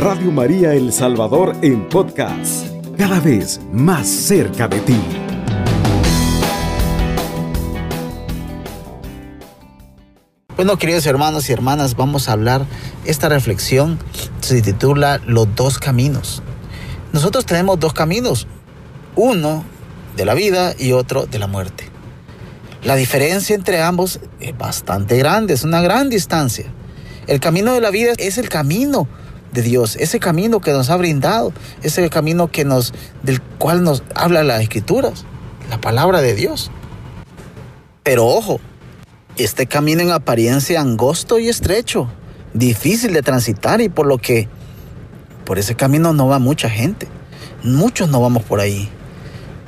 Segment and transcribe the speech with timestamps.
[0.00, 4.98] Radio María El Salvador en podcast, cada vez más cerca de ti.
[10.56, 12.64] Bueno, queridos hermanos y hermanas, vamos a hablar,
[13.04, 13.98] esta reflexión
[14.40, 16.42] se titula Los dos caminos.
[17.12, 18.46] Nosotros tenemos dos caminos,
[19.16, 19.64] uno
[20.16, 21.90] de la vida y otro de la muerte.
[22.84, 26.72] La diferencia entre ambos es bastante grande, es una gran distancia.
[27.26, 29.06] El camino de la vida es el camino
[29.52, 34.02] de Dios, ese camino que nos ha brindado, ese camino que nos, del cual nos
[34.14, 35.24] habla las escrituras,
[35.68, 36.70] la palabra de Dios.
[38.02, 38.60] Pero ojo,
[39.36, 42.08] este camino en apariencia angosto y estrecho,
[42.54, 44.48] difícil de transitar y por lo que
[45.44, 47.08] por ese camino no va mucha gente.
[47.62, 48.88] Muchos no vamos por ahí.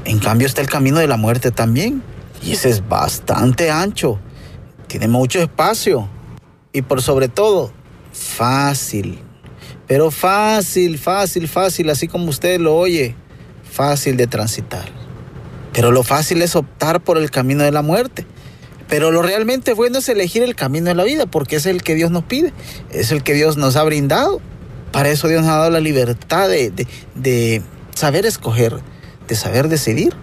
[0.04, 2.02] En cambio está el camino de la muerte también.
[2.42, 4.18] Y ese es bastante ancho,
[4.88, 6.08] tiene mucho espacio
[6.72, 7.70] y por sobre todo,
[8.12, 9.20] fácil.
[9.92, 13.14] Pero fácil, fácil, fácil, así como usted lo oye,
[13.70, 14.86] fácil de transitar.
[15.74, 18.24] Pero lo fácil es optar por el camino de la muerte.
[18.88, 21.94] Pero lo realmente bueno es elegir el camino de la vida, porque es el que
[21.94, 22.54] Dios nos pide,
[22.90, 24.40] es el que Dios nos ha brindado.
[24.92, 27.60] Para eso Dios nos ha dado la libertad de, de, de
[27.94, 28.78] saber escoger,
[29.28, 30.14] de saber decidir,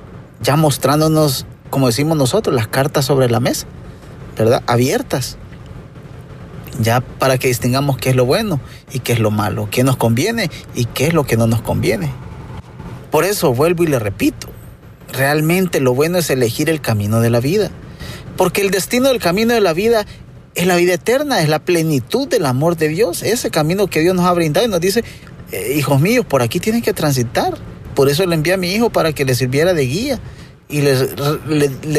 [0.41, 3.67] ya mostrándonos como decimos nosotros, las cartas sobre la mesa,
[4.35, 4.63] ¿verdad?
[4.65, 5.37] Abiertas.
[6.79, 8.59] Ya para que distingamos qué es lo bueno
[8.91, 11.61] y qué es lo malo, qué nos conviene y qué es lo que no nos
[11.61, 12.11] conviene.
[13.11, 14.49] Por eso vuelvo y le repito,
[15.11, 17.69] realmente lo bueno es elegir el camino de la vida,
[18.37, 20.05] porque el destino del camino de la vida
[20.55, 24.15] es la vida eterna, es la plenitud del amor de Dios, ese camino que Dios
[24.15, 25.03] nos ha brindado y nos dice,
[25.51, 27.57] eh, hijos míos, por aquí tienen que transitar.
[27.95, 30.19] Por eso le envié a mi hijo para que le sirviera de guía
[30.67, 31.15] y les,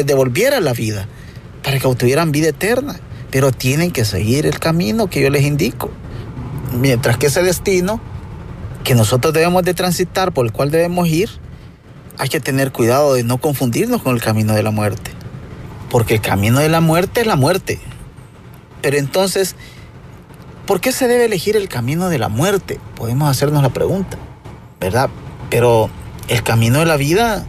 [0.05, 1.07] devolviera la vida,
[1.63, 2.99] para que obtuvieran vida eterna.
[3.31, 5.89] Pero tienen que seguir el camino que yo les indico.
[6.77, 7.99] Mientras que ese destino
[8.83, 11.29] que nosotros debemos de transitar, por el cual debemos ir,
[12.17, 15.11] hay que tener cuidado de no confundirnos con el camino de la muerte.
[15.89, 17.79] Porque el camino de la muerte es la muerte.
[18.81, 19.55] Pero entonces,
[20.65, 22.79] ¿por qué se debe elegir el camino de la muerte?
[22.95, 24.17] Podemos hacernos la pregunta,
[24.79, 25.09] ¿verdad?
[25.49, 25.89] Pero
[26.27, 27.45] el camino de la vida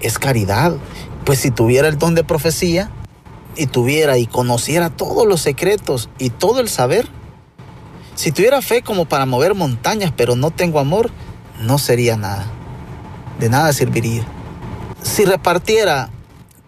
[0.00, 0.76] es caridad.
[1.24, 2.90] Pues si tuviera el don de profecía
[3.58, 7.08] y tuviera y conociera todos los secretos y todo el saber,
[8.14, 11.10] si tuviera fe como para mover montañas, pero no tengo amor,
[11.60, 12.46] no sería nada.
[13.38, 14.24] De nada serviría.
[15.02, 16.10] Si repartiera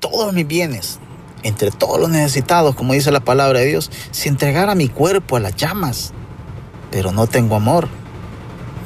[0.00, 0.98] todos mis bienes
[1.42, 5.40] entre todos los necesitados, como dice la palabra de Dios, si entregara mi cuerpo a
[5.40, 6.12] las llamas,
[6.90, 7.88] pero no tengo amor,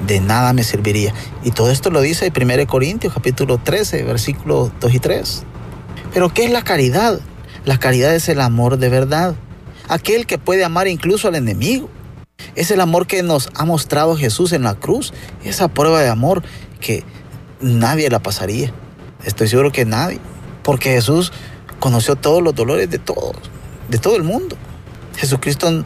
[0.07, 1.15] de nada me serviría.
[1.43, 5.43] Y todo esto lo dice el 1 Corintios capítulo 13, versículos 2 y 3.
[6.13, 7.21] Pero ¿qué es la caridad?
[7.65, 9.35] La caridad es el amor de verdad.
[9.89, 11.89] Aquel que puede amar incluso al enemigo.
[12.55, 15.13] Es el amor que nos ha mostrado Jesús en la cruz.
[15.45, 16.43] Esa prueba de amor
[16.81, 17.05] que
[17.61, 18.73] nadie la pasaría.
[19.25, 20.21] Estoy seguro que nadie.
[20.63, 21.33] Porque Jesús
[21.81, 23.37] conoció todos los dolores de todos,
[23.89, 24.57] de todo el mundo.
[25.17, 25.85] Jesucristo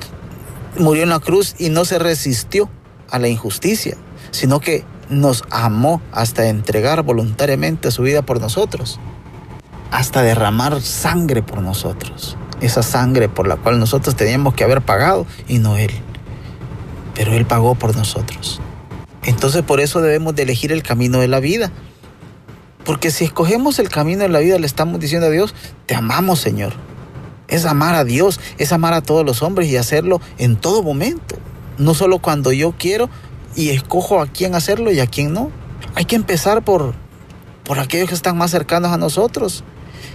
[0.79, 2.71] murió en la cruz y no se resistió
[3.11, 3.97] a la injusticia,
[4.31, 9.01] sino que nos amó hasta entregar voluntariamente su vida por nosotros,
[9.91, 15.27] hasta derramar sangre por nosotros, esa sangre por la cual nosotros teníamos que haber pagado
[15.47, 15.91] y no Él.
[17.15, 18.61] Pero Él pagó por nosotros.
[19.25, 21.71] Entonces por eso debemos de elegir el camino de la vida.
[22.85, 25.55] Porque si escogemos el camino de la vida, le estamos diciendo a Dios,
[25.87, 26.73] te amamos Señor.
[27.49, 31.37] Es amar a Dios, es amar a todos los hombres y hacerlo en todo momento.
[31.79, 33.09] No solo cuando yo quiero
[33.55, 35.51] y escojo a quién hacerlo y a quién no.
[35.95, 36.95] Hay que empezar por,
[37.65, 39.65] por aquellos que están más cercanos a nosotros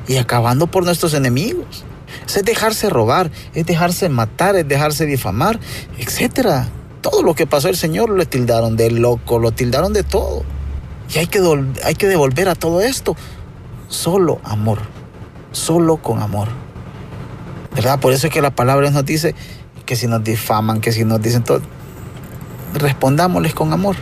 [0.07, 1.85] y acabando por nuestros enemigos.
[2.27, 5.59] Es dejarse robar, es dejarse matar, es dejarse difamar,
[5.97, 6.67] etc.
[7.01, 10.43] Todo lo que pasó el Señor lo tildaron de loco, lo tildaron de todo.
[11.13, 11.41] Y hay que,
[11.83, 13.15] hay que devolver a todo esto
[13.87, 14.79] solo amor,
[15.51, 16.47] solo con amor.
[17.75, 17.99] ¿Verdad?
[17.99, 19.35] Por eso es que la palabra nos dice
[19.85, 21.61] que si nos difaman, que si nos dicen todo,
[22.73, 23.95] respondámosles con amor.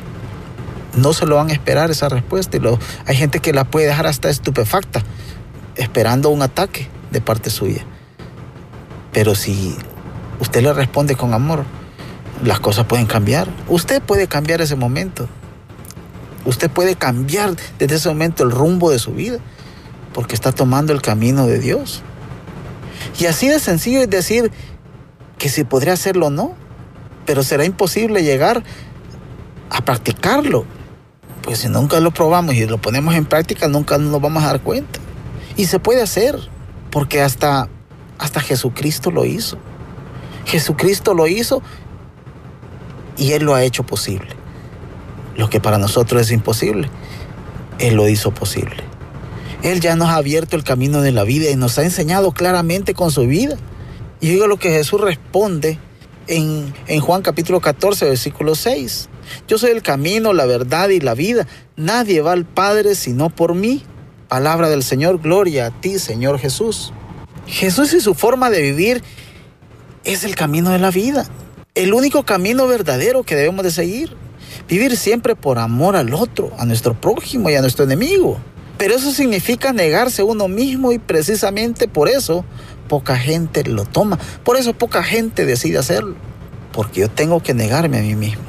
[0.95, 2.57] No se lo van a esperar esa respuesta.
[2.57, 2.61] Y
[3.05, 5.03] hay gente que la puede dejar hasta estupefacta,
[5.81, 7.85] esperando un ataque de parte suya.
[9.11, 9.75] Pero si
[10.39, 11.65] usted le responde con amor,
[12.43, 13.47] las cosas pueden cambiar.
[13.67, 15.27] Usted puede cambiar ese momento.
[16.45, 19.39] Usted puede cambiar desde ese momento el rumbo de su vida,
[20.13, 22.01] porque está tomando el camino de Dios.
[23.19, 24.51] Y así de sencillo es decir,
[25.37, 26.55] que si podría hacerlo o no,
[27.25, 28.63] pero será imposible llegar
[29.69, 30.65] a practicarlo.
[31.41, 34.61] Pues si nunca lo probamos y lo ponemos en práctica, nunca nos vamos a dar
[34.61, 35.00] cuenta.
[35.57, 36.37] Y se puede hacer,
[36.89, 37.69] porque hasta,
[38.17, 39.57] hasta Jesucristo lo hizo.
[40.45, 41.61] Jesucristo lo hizo
[43.17, 44.29] y Él lo ha hecho posible.
[45.37, 46.89] Lo que para nosotros es imposible,
[47.79, 48.83] Él lo hizo posible.
[49.63, 52.93] Él ya nos ha abierto el camino de la vida y nos ha enseñado claramente
[52.93, 53.57] con su vida.
[54.19, 55.77] Y digo lo que Jesús responde
[56.27, 59.09] en, en, Juan capítulo 14, versículo 6.
[59.47, 61.47] Yo soy el camino, la verdad y la vida.
[61.75, 63.83] Nadie va al Padre sino por mí.
[64.31, 66.93] Palabra del Señor, gloria a ti, Señor Jesús.
[67.47, 69.03] Jesús y su forma de vivir
[70.05, 71.25] es el camino de la vida.
[71.75, 74.15] El único camino verdadero que debemos de seguir.
[74.69, 78.39] Vivir siempre por amor al otro, a nuestro prójimo y a nuestro enemigo.
[78.77, 82.45] Pero eso significa negarse a uno mismo y precisamente por eso
[82.87, 84.17] poca gente lo toma.
[84.45, 86.15] Por eso poca gente decide hacerlo.
[86.71, 88.45] Porque yo tengo que negarme a mí mismo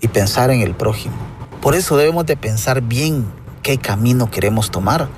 [0.00, 1.16] y pensar en el prójimo.
[1.60, 3.26] Por eso debemos de pensar bien
[3.64, 5.08] qué camino queremos tomar.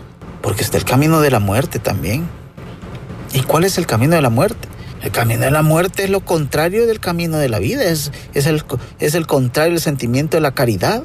[0.40, 2.26] Porque está el camino de la muerte también.
[3.34, 4.68] ¿Y cuál es el camino de la muerte?
[5.02, 7.84] El camino de la muerte es lo contrario del camino de la vida.
[7.84, 8.64] Es, es, el,
[8.98, 11.02] es el contrario del sentimiento de la caridad.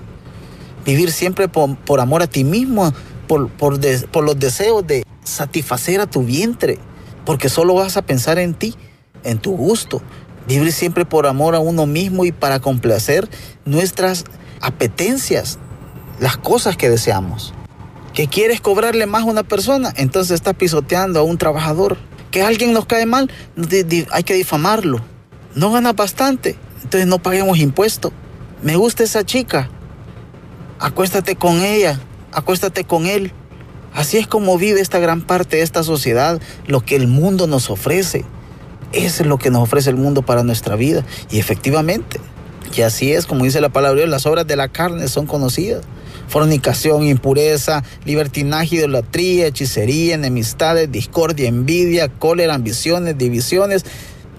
[0.86, 2.94] Vivir siempre por, por amor a ti mismo,
[3.28, 3.80] por, por,
[4.12, 6.78] por los deseos de satisfacer a tu vientre,
[7.26, 8.76] porque solo vas a pensar en ti,
[9.24, 10.02] en tu gusto.
[10.48, 13.28] Vivir siempre por amor a uno mismo y para complacer
[13.66, 14.26] nuestras
[14.62, 15.60] apetencias,
[16.22, 17.54] las cosas que deseamos.
[18.14, 21.98] Que quieres cobrarle más a una persona, entonces estás pisoteando a un trabajador.
[22.30, 23.30] Que alguien nos cae mal,
[24.12, 25.02] hay que difamarlo.
[25.56, 28.14] No gana bastante, entonces no paguemos impuestos.
[28.62, 29.70] Me gusta esa chica,
[30.80, 32.00] acuéstate con ella,
[32.32, 33.34] acuéstate con él.
[33.94, 37.72] Así es como vive esta gran parte de esta sociedad, lo que el mundo nos
[37.72, 38.26] ofrece.
[38.94, 41.04] Eso es lo que nos ofrece el mundo para nuestra vida.
[41.32, 42.20] Y efectivamente,
[42.76, 45.84] y así es, como dice la palabra las obras de la carne son conocidas.
[46.32, 53.86] Fornicación, impureza, libertinaje, idolatría, hechicería, enemistades, discordia, envidia, cólera, ambiciones, divisiones,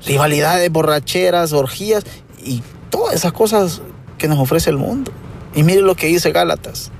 [0.05, 2.03] rivalidades, borracheras, orgías
[2.45, 3.83] y todas esas cosas
[4.19, 5.13] que nos ofrece el mundo.
[5.55, 6.91] Y mire lo que dice Gálatas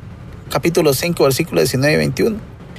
[0.53, 2.37] capítulo 5, versículo 19 y 21.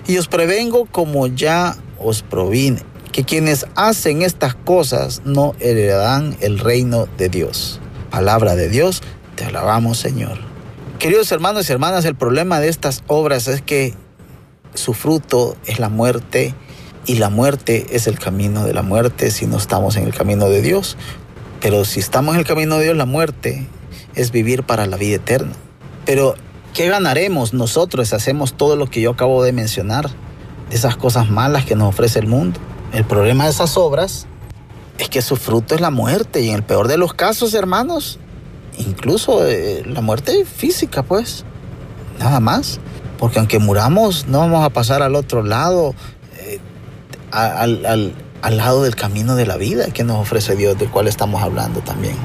[0.08, 2.82] Y os prevengo como ya os provine,
[3.12, 7.80] que quienes hacen estas cosas no heredarán el reino de Dios.
[8.12, 9.02] Palabra de Dios,
[9.36, 10.53] te alabamos Señor.
[11.04, 13.94] Queridos hermanos y hermanas, el problema de estas obras es que
[14.74, 16.56] su fruto es la muerte
[17.06, 20.48] y la muerte es el camino de la muerte si no estamos en el camino
[20.48, 20.96] de Dios.
[21.60, 23.68] Pero si estamos en el camino de Dios, la muerte
[24.16, 25.52] es vivir para la vida eterna.
[26.06, 26.36] Pero
[26.74, 30.10] ¿Qué ganaremos nosotros si hacemos todo lo que yo acabo de mencionar?
[30.72, 32.62] esas cosas malas que nos ofrece el mundo.
[32.94, 34.26] El problema de esas obras
[35.00, 38.20] es que su fruto es la muerte y en el peor de los casos, hermanos,
[38.78, 41.46] incluso eh, la muerte física, pues,
[42.20, 42.80] nada más.
[43.18, 45.96] Porque aunque muramos, no vamos a pasar al otro lado,
[46.40, 46.60] eh,
[47.32, 51.42] al, al lado del camino de la vida que nos ofrece Dios, del cual estamos
[51.42, 52.16] hablando también.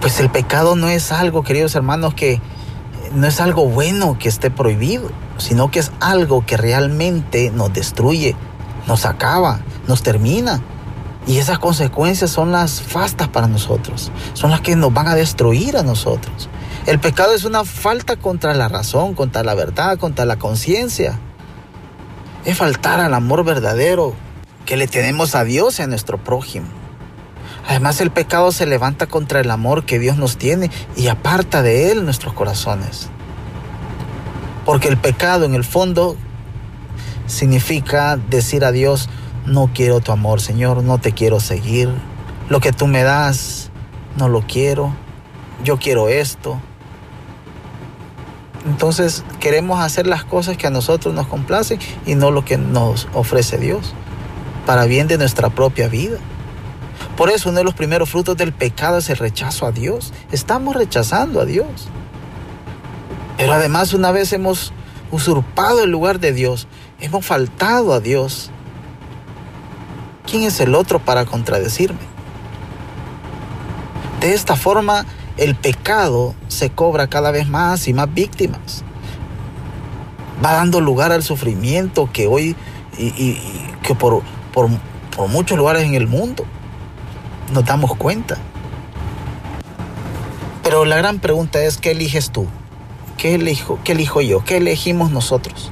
[0.00, 2.40] Pues el pecado no es algo, queridos hermanos, que
[3.14, 8.34] no es algo bueno que esté prohibido, sino que es algo que realmente nos destruye,
[8.86, 10.62] nos acaba, nos termina.
[11.26, 15.76] Y esas consecuencias son las fastas para nosotros, son las que nos van a destruir
[15.76, 16.48] a nosotros.
[16.86, 21.18] El pecado es una falta contra la razón, contra la verdad, contra la conciencia.
[22.44, 24.14] Es faltar al amor verdadero
[24.66, 26.66] que le tenemos a Dios y a nuestro prójimo.
[27.66, 31.90] Además el pecado se levanta contra el amor que Dios nos tiene y aparta de
[31.90, 33.08] Él nuestros corazones.
[34.66, 36.16] Porque el pecado en el fondo
[37.26, 39.08] significa decir a Dios,
[39.46, 41.90] no quiero tu amor, Señor, no te quiero seguir.
[42.48, 43.70] Lo que tú me das,
[44.16, 44.94] no lo quiero.
[45.62, 46.60] Yo quiero esto.
[48.66, 53.08] Entonces queremos hacer las cosas que a nosotros nos complacen y no lo que nos
[53.12, 53.92] ofrece Dios,
[54.64, 56.18] para bien de nuestra propia vida.
[57.16, 60.12] Por eso uno de los primeros frutos del pecado es el rechazo a Dios.
[60.32, 61.88] Estamos rechazando a Dios.
[63.36, 64.72] Pero además una vez hemos
[65.10, 66.66] usurpado el lugar de Dios,
[67.00, 68.50] hemos faltado a Dios.
[70.34, 72.00] ¿Quién es el otro para contradecirme?
[74.18, 78.82] De esta forma, el pecado se cobra cada vez más y más víctimas.
[80.44, 82.56] Va dando lugar al sufrimiento que hoy
[82.98, 83.38] y,
[83.84, 84.24] que por,
[85.28, 86.44] muchos lugares en el mundo
[87.52, 88.36] nos damos cuenta.
[90.64, 92.48] Pero la gran pregunta es, ¿qué eliges tú?
[93.18, 94.44] ¿Qué elijo, ¿Qué elijo yo?
[94.44, 95.70] ¿Qué elegimos nosotros?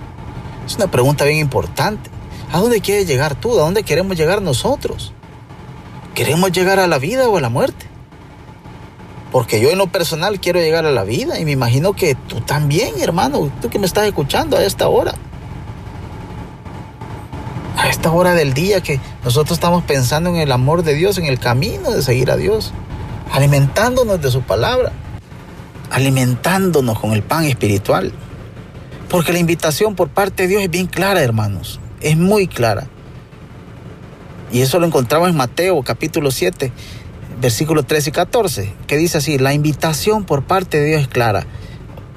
[0.64, 2.11] Es una pregunta bien importante.
[2.52, 3.58] ¿A dónde quieres llegar tú?
[3.58, 5.12] ¿A dónde queremos llegar nosotros?
[6.14, 7.86] ¿Queremos llegar a la vida o a la muerte?
[9.32, 12.42] Porque yo en lo personal quiero llegar a la vida y me imagino que tú
[12.42, 15.14] también, hermano, tú que me estás escuchando a esta hora
[17.82, 21.24] a esta hora del día que nosotros estamos pensando en el amor de Dios, en
[21.24, 22.72] el camino de seguir a Dios.
[23.32, 24.92] alimentándonos de su palabra,
[25.90, 28.12] alimentándonos con el pan espiritual.
[29.08, 32.88] Porque la invitación por parte de Dios es bien clara, hermanos, es muy clara.
[34.52, 36.72] Y eso lo encontramos en Mateo capítulo 7,
[37.40, 41.46] versículos 13 y 14, que dice así, la invitación por parte de Dios es clara.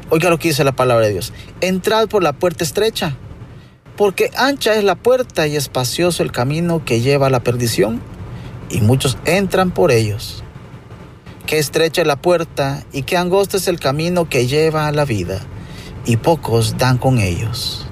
[0.10, 1.34] Oiga lo que dice la palabra de Dios.
[1.62, 3.16] Entrad por la puerta estrecha,
[3.96, 8.02] porque ancha es la puerta y espacioso el camino que lleva a la perdición,
[8.70, 10.44] y muchos entran por ellos.
[11.46, 15.06] Qué estrecha es la puerta y qué angosto es el camino que lleva a la
[15.06, 15.40] vida,
[16.06, 17.85] y pocos dan con ellos.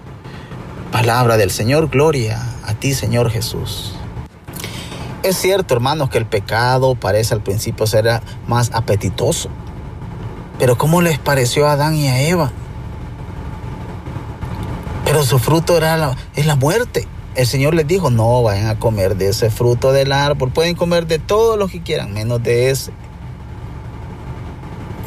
[0.93, 3.95] Palabra del Señor, gloria a ti, Señor Jesús.
[5.23, 9.49] Es cierto, hermanos, que el pecado parece al principio ser más apetitoso.
[10.59, 12.51] Pero ¿cómo les pareció a Adán y a Eva?
[15.03, 17.07] Pero su fruto era la, es la muerte.
[17.33, 20.51] El Señor les dijo, no vayan a comer de ese fruto del árbol.
[20.51, 22.91] Pueden comer de todo lo que quieran, menos de ese.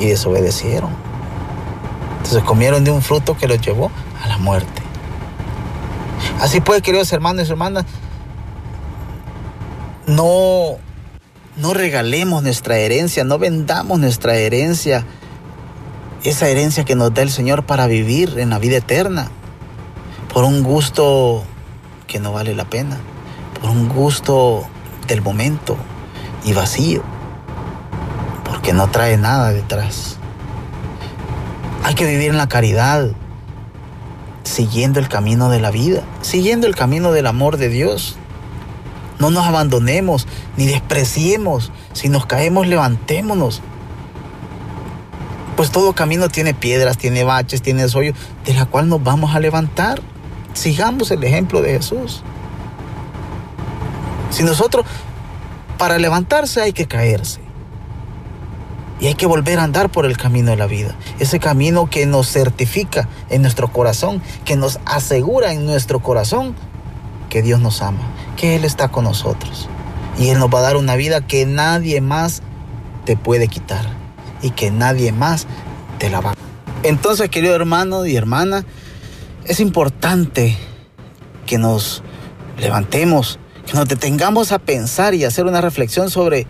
[0.01, 0.91] Y desobedecieron.
[2.17, 4.86] Entonces comieron de un fruto que los llevó a la muerte.
[6.41, 7.85] Así pues, queridos hermanos y hermanas,
[10.07, 10.77] no,
[11.57, 15.05] no regalemos nuestra herencia, no vendamos nuestra herencia,
[16.25, 19.31] esa herencia que nos da el Señor para vivir en la vida eterna,
[20.33, 21.43] por un gusto
[22.07, 22.99] que no vale la pena,
[23.61, 24.67] por un gusto
[25.09, 25.77] del momento
[26.45, 27.03] y vacío,
[28.45, 30.19] porque no trae nada detrás.
[31.83, 33.09] Hay que vivir en la caridad,
[34.45, 38.17] siguiendo el camino de la vida, siguiendo el camino del amor de Dios.
[39.21, 41.71] No nos abandonemos ni despreciemos.
[41.93, 43.63] Si nos caemos, levantémonos.
[45.57, 49.41] Pues todo camino tiene piedras, tiene baches, tiene hoyos, de la cual nos vamos a
[49.41, 50.03] levantar.
[50.53, 52.23] Sigamos el ejemplo de Jesús.
[54.31, 54.85] Si nosotros,
[55.79, 57.46] para levantarse hay que caerse.
[59.01, 60.97] Y hay que volver a andar por el camino de la vida.
[61.19, 66.55] Ese camino que nos certifica en nuestro corazón, que nos asegura en nuestro corazón
[67.29, 68.01] que Dios nos ama,
[68.37, 69.69] que Él está con nosotros.
[70.19, 72.43] Y Él nos va a dar una vida que nadie más
[73.05, 73.87] te puede quitar
[74.43, 75.47] y que nadie más
[75.99, 76.35] te la va.
[76.83, 78.65] Entonces, querido hermano y hermana,
[79.45, 80.57] es importante
[81.47, 82.03] que nos
[82.59, 86.47] levantemos, que nos detengamos a pensar y hacer una reflexión sobre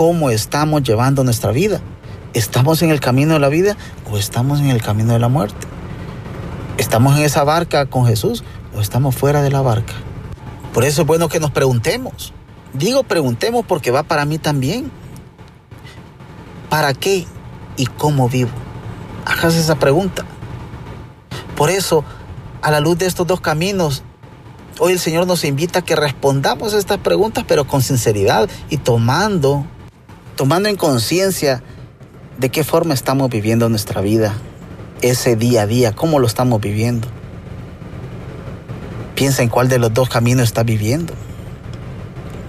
[0.00, 1.82] cómo estamos llevando nuestra vida.
[2.32, 3.76] ¿Estamos en el camino de la vida
[4.10, 5.66] o estamos en el camino de la muerte?
[6.78, 8.42] ¿Estamos en esa barca con Jesús
[8.74, 9.92] o estamos fuera de la barca?
[10.72, 12.32] Por eso es bueno que nos preguntemos.
[12.72, 14.90] Digo preguntemos porque va para mí también.
[16.70, 17.26] ¿Para qué
[17.76, 18.52] y cómo vivo?
[19.26, 20.24] Hagas esa pregunta.
[21.56, 22.06] Por eso,
[22.62, 24.02] a la luz de estos dos caminos,
[24.78, 28.78] hoy el Señor nos invita a que respondamos a estas preguntas, pero con sinceridad y
[28.78, 29.66] tomando,
[30.40, 31.62] tomando en conciencia
[32.38, 34.32] de qué forma estamos viviendo nuestra vida,
[35.02, 37.08] ese día a día, cómo lo estamos viviendo.
[39.14, 41.12] Piensa en cuál de los dos caminos estás viviendo.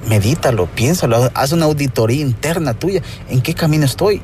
[0.08, 3.02] Medítalo, piénsalo, haz una auditoría interna tuya.
[3.28, 4.22] ¿En qué camino estoy?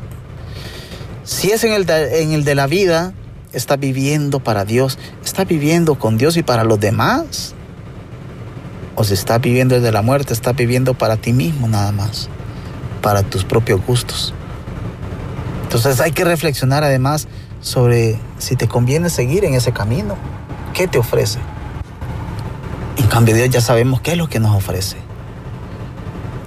[1.25, 3.13] Si es en el de, en el de la vida,
[3.51, 7.53] estás viviendo para Dios, estás viviendo con Dios y para los demás.
[8.95, 12.29] O si estás viviendo el de la muerte, estás viviendo para ti mismo nada más,
[13.07, 14.33] para tus propios gustos.
[15.63, 17.29] Entonces hay que reflexionar además
[17.61, 20.17] sobre si te conviene seguir en ese camino.
[20.73, 21.39] ¿Qué te ofrece?
[22.97, 24.97] En cambio, Dios ya sabemos qué es lo que nos ofrece.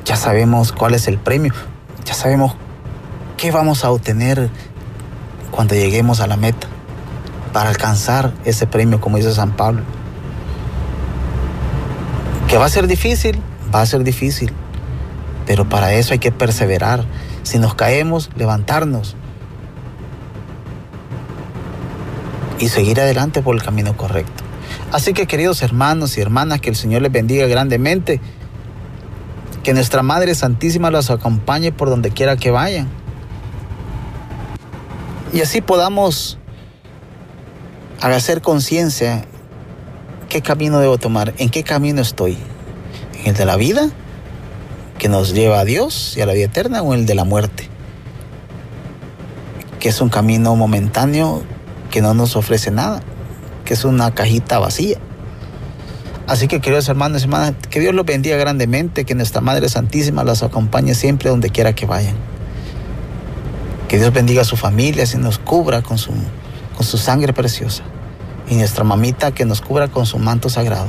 [0.04, 1.54] Ya sabemos cuál es el premio.
[2.04, 2.54] Ya sabemos
[3.38, 4.50] qué vamos a obtener
[5.50, 6.66] cuando lleguemos a la meta
[7.54, 9.80] para alcanzar ese premio, como dice San Pablo.
[12.48, 13.40] Que va a ser difícil,
[13.74, 14.52] va a ser difícil.
[15.50, 17.04] Pero para eso hay que perseverar.
[17.42, 19.16] Si nos caemos, levantarnos.
[22.60, 24.44] Y seguir adelante por el camino correcto.
[24.92, 28.20] Así que queridos hermanos y hermanas, que el Señor les bendiga grandemente.
[29.64, 32.86] Que nuestra Madre Santísima los acompañe por donde quiera que vayan.
[35.32, 36.38] Y así podamos
[38.00, 39.24] hacer conciencia
[40.28, 42.38] qué camino debo tomar, en qué camino estoy.
[43.24, 43.90] ¿En el de la vida,
[45.00, 47.68] que nos lleva a Dios y a la vida eterna, o el de la muerte?
[49.80, 51.42] Que es un camino momentáneo
[51.90, 53.02] que no nos ofrece nada
[53.70, 54.98] que es una cajita vacía.
[56.26, 60.24] Así que queridos hermanos y hermanas, que Dios los bendiga grandemente, que nuestra Madre Santísima
[60.24, 62.16] los acompañe siempre donde quiera que vayan.
[63.86, 66.10] Que Dios bendiga a su familia, y nos cubra con su,
[66.76, 67.84] con su sangre preciosa.
[68.48, 70.88] Y nuestra mamita que nos cubra con su manto sagrado.